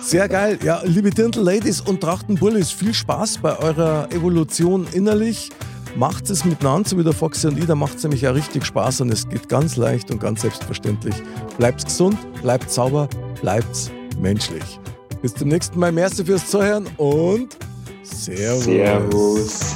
Sehr 0.00 0.28
geil. 0.28 0.58
Ja, 0.64 0.82
liebe 0.84 1.10
Dirndl-Ladies 1.10 1.80
und 1.80 2.00
Trachtenbullis, 2.00 2.72
viel 2.72 2.92
Spaß 2.92 3.38
bei 3.38 3.56
eurer 3.58 4.08
Evolution 4.10 4.86
innerlich. 4.92 5.50
Macht 5.94 6.30
es 6.30 6.44
miteinander, 6.44 6.88
so 6.88 6.98
wie 6.98 7.04
der 7.04 7.12
Foxy 7.12 7.46
und 7.46 7.58
ich, 7.58 7.66
da 7.66 7.74
macht 7.74 7.98
es 7.98 8.02
nämlich 8.02 8.22
ja 8.22 8.30
richtig 8.30 8.64
Spaß 8.64 9.02
und 9.02 9.12
es 9.12 9.28
geht 9.28 9.48
ganz 9.48 9.76
leicht 9.76 10.10
und 10.10 10.20
ganz 10.20 10.40
selbstverständlich. 10.40 11.14
Bleibt 11.58 11.84
gesund, 11.84 12.16
bleibt 12.40 12.70
sauber, 12.70 13.08
bleibt 13.40 13.92
menschlich. 14.18 14.80
Bis 15.22 15.34
zum 15.34 15.48
nächsten 15.48 15.78
Mal. 15.78 15.92
Merci 15.92 16.24
fürs 16.24 16.50
Zuhören 16.50 16.88
und 16.96 17.56
Servus. 18.02 18.64
Servus. 18.64 19.74